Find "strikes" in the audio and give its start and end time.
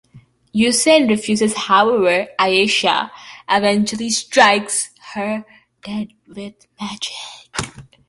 4.09-4.89